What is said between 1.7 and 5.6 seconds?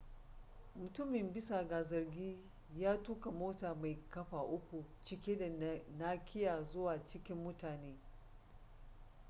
zargi ya tuka mota mai kafa uku cike da